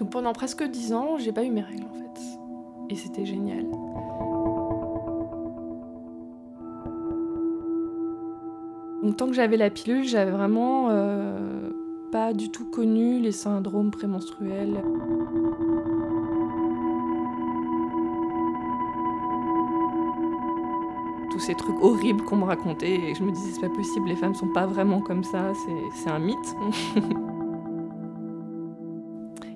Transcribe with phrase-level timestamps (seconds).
[0.00, 2.20] Donc pendant presque 10 ans, j'ai pas eu mes règles en fait.
[2.88, 3.66] Et c'était génial.
[9.02, 11.70] Donc tant que j'avais la pilule, j'avais vraiment euh,
[12.10, 14.82] pas du tout connu les syndromes prémenstruels.
[21.30, 24.16] Tous ces trucs horribles qu'on me racontait et je me disais c'est pas possible, les
[24.16, 25.52] femmes sont pas vraiment comme ça,
[25.94, 26.56] c'est un mythe.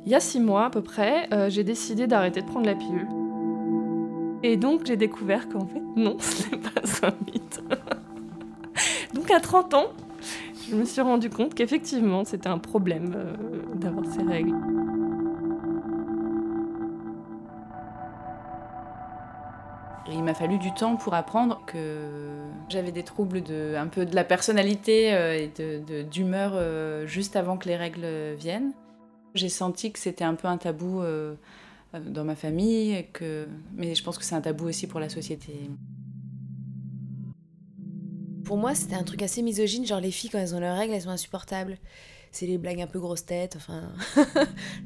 [0.06, 2.74] Il y a six mois à peu près, euh, j'ai décidé d'arrêter de prendre la
[2.74, 3.08] pilule.
[4.42, 7.62] Et donc j'ai découvert qu'en fait non, ce n'est pas un mythe.
[9.14, 9.86] donc à 30 ans,
[10.68, 13.32] je me suis rendu compte qu'effectivement c'était un problème euh,
[13.76, 14.54] d'avoir ces règles.
[20.12, 21.78] Il m'a fallu du temps pour apprendre que
[22.68, 27.56] j'avais des troubles de un peu de la personnalité euh, et d'humeur de, juste avant
[27.56, 28.72] que les règles viennent.
[29.34, 31.34] J'ai senti que c'était un peu un tabou euh,
[32.06, 33.48] dans ma famille, que...
[33.74, 35.52] mais je pense que c'est un tabou aussi pour la société.
[38.44, 40.94] Pour moi, c'était un truc assez misogyne, genre les filles quand elles ont leurs règles,
[40.94, 41.78] elles sont insupportables.
[42.30, 43.92] C'est les blagues un peu grosses têtes, enfin.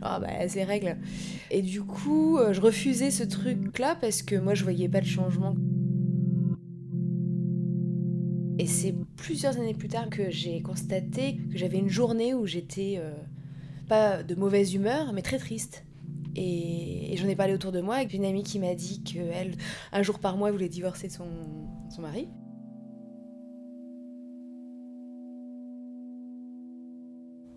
[0.03, 0.97] ah bah, c'est règles.
[1.51, 5.07] Et du coup, euh, je refusais ce truc-là parce que moi, je voyais pas de
[5.07, 5.57] changement.
[8.59, 12.97] Et c'est plusieurs années plus tard que j'ai constaté que j'avais une journée où j'étais.
[12.99, 13.13] Euh,
[13.89, 15.85] pas de mauvaise humeur, mais très triste.
[16.37, 19.57] Et, j'en ai parlé autour de moi avec une amie qui m'a dit qu'elle,
[19.93, 21.27] un jour par mois, voulait divorcer de son,
[21.91, 22.29] son mari.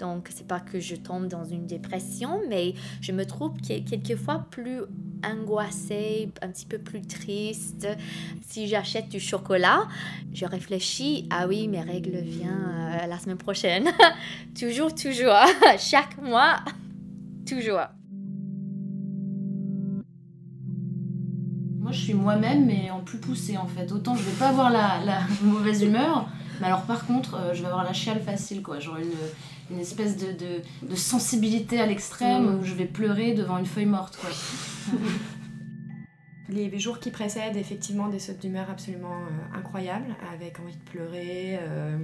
[0.01, 4.81] Donc, c'est pas que je tombe dans une dépression, mais je me trouve quelquefois plus
[5.23, 7.87] angoissée, un petit peu plus triste.
[8.47, 9.87] Si j'achète du chocolat,
[10.33, 13.89] je réfléchis, ah oui, mes règles viennent euh, la semaine prochaine.
[14.59, 15.37] toujours, toujours.
[15.77, 16.55] Chaque mois,
[17.47, 17.85] toujours.
[21.79, 23.91] Moi, je suis moi-même, mais en plus poussé en fait.
[23.91, 26.27] Autant je vais pas avoir la, la mauvaise humeur,
[26.59, 28.79] mais alors par contre, euh, je vais avoir la chiale facile, quoi.
[28.79, 29.11] Genre une
[29.71, 30.33] une espèce de,
[30.81, 32.59] de, sensibilité à l'extrême mm.
[32.59, 34.17] où je vais pleurer devant une feuille morte.
[34.17, 34.29] Quoi.
[36.49, 41.59] Les jours qui précèdent, effectivement, des sautes d'humeur absolument euh, incroyables, avec envie de pleurer,
[41.61, 41.97] euh,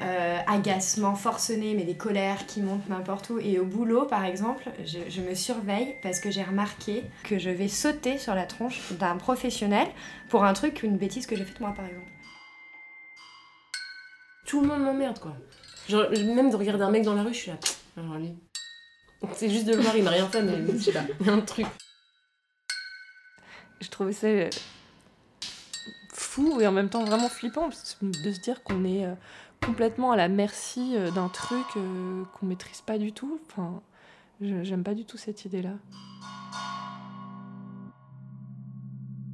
[0.00, 3.40] euh, agacement forcené, mais des colères qui montent n'importe où.
[3.40, 7.50] Et au boulot, par exemple, je, je me surveille parce que j'ai remarqué que je
[7.50, 9.88] vais sauter sur la tronche d'un professionnel
[10.28, 12.06] pour un truc, une bêtise que j'ai faite moi, par exemple.
[14.46, 15.36] Tout le monde m'emmerde, quoi.
[15.88, 17.58] Genre, même de regarder un mec dans la rue, je suis là.
[19.34, 21.04] C'est juste de le voir, il n'a rien fait, mais je suis là.
[21.20, 21.66] Il y a un truc.
[23.80, 24.48] Je trouvais ça euh,
[26.12, 29.14] fou et en même temps vraiment flippant de se dire qu'on est euh,
[29.64, 33.40] complètement à la merci euh, d'un truc qu'on maîtrise pas du tout.
[33.48, 33.82] Enfin,
[34.40, 35.74] j'aime pas du tout cette idée-là.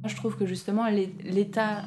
[0.05, 1.83] Je trouve que justement l'état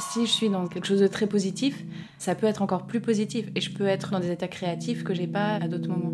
[0.00, 1.82] si je suis dans quelque chose de très positif,
[2.18, 5.14] ça peut être encore plus positif et je peux être dans des états créatifs que
[5.14, 6.12] j'ai pas à d'autres moments.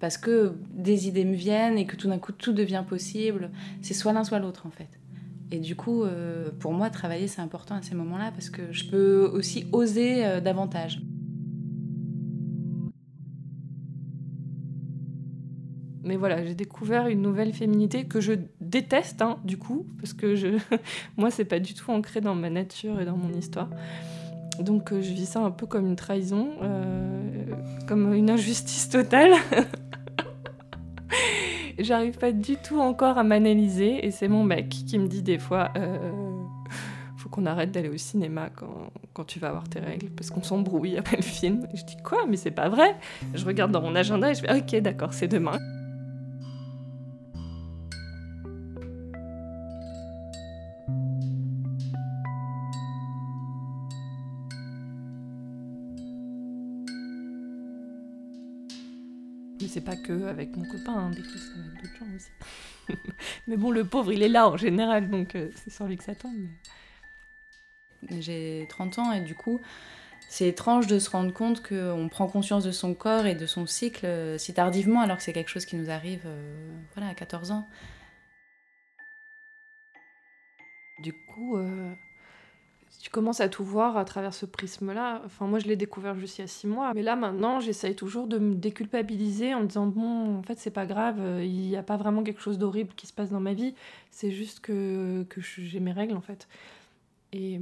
[0.00, 3.50] Parce que des idées me viennent et que tout d'un coup tout devient possible,
[3.82, 4.88] c'est soit l'un soit l'autre en fait.
[5.50, 8.84] Et du coup, euh, pour moi, travailler c'est important à ces moments-là parce que je
[8.84, 11.00] peux aussi oser euh, davantage.
[16.02, 20.36] Mais voilà, j'ai découvert une nouvelle féminité que je déteste, hein, du coup, parce que
[20.36, 20.58] je...
[21.16, 23.68] moi, c'est pas du tout ancré dans ma nature et dans mon histoire.
[24.60, 27.46] Donc, euh, je vis ça un peu comme une trahison, euh,
[27.86, 29.32] comme une injustice totale.
[31.78, 35.38] J'arrive pas du tout encore à m'analyser, et c'est mon mec qui me dit des
[35.38, 35.70] fois.
[35.76, 36.10] Euh,
[37.16, 38.48] faut qu'on arrête d'aller au cinéma
[39.14, 41.66] quand, tu vas avoir tes règles, parce qu'on s'embrouille après le film.
[41.74, 42.26] je dis quoi?
[42.28, 42.96] Mais c'est pas vrai.
[43.34, 45.58] Je regarde dans mon agenda et je fais ok, d'accord, c'est demain.
[59.68, 62.98] C'est pas que avec mon copain, hein, des fois ça va avec d'autres gens aussi.
[63.46, 66.04] mais bon, le pauvre, il est là en général, donc euh, c'est sur lui que
[66.04, 66.48] ça tombe.
[68.20, 69.60] J'ai 30 ans et du coup,
[70.28, 73.66] c'est étrange de se rendre compte qu'on prend conscience de son corps et de son
[73.66, 77.14] cycle euh, si tardivement, alors que c'est quelque chose qui nous arrive euh, voilà, à
[77.14, 77.68] 14 ans.
[81.02, 81.56] Du coup,
[83.00, 85.22] tu commences à tout voir à travers ce prisme-là.
[85.24, 86.92] Enfin, moi, je l'ai découvert juste il y a six mois.
[86.94, 90.70] Mais là, maintenant, j'essaye toujours de me déculpabiliser en me disant bon, en fait, c'est
[90.70, 93.54] pas grave, il n'y a pas vraiment quelque chose d'horrible qui se passe dans ma
[93.54, 93.74] vie.
[94.10, 96.48] C'est juste que, que j'ai mes règles, en fait.
[97.32, 97.60] Et,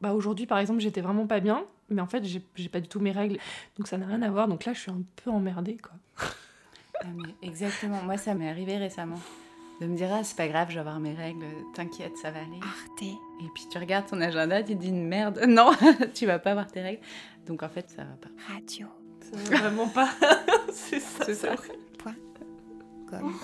[0.00, 3.00] Bah aujourd'hui par exemple j'étais vraiment pas bien, mais en fait j'ai pas du tout
[3.00, 3.38] mes règles,
[3.78, 4.46] donc ça n'a rien à voir.
[4.46, 5.92] Donc là je suis un peu emmerdée quoi.
[7.02, 7.06] Ah,
[7.42, 9.20] exactement, moi ça m'est arrivé récemment.
[9.80, 11.44] De me dire, ah, c'est pas grave, je vais avoir mes règles,
[11.74, 12.60] t'inquiète, ça va aller.
[12.62, 13.02] Arte.
[13.02, 15.72] Et puis tu regardes ton agenda, tu te dis, merde, non,
[16.14, 17.02] tu vas pas avoir tes règles.
[17.46, 18.30] Donc en fait, ça va pas.
[18.52, 18.86] Radio.
[19.20, 20.08] Ça va vraiment pas.
[20.72, 21.24] c'est ça.
[21.24, 21.52] C'est ça.
[21.52, 21.76] horrible.
[23.08, 23.34] Comme.